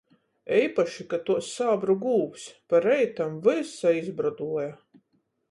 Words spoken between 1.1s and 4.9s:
ka tuos sābru gūvs– pa reitam vysa izbroduoja!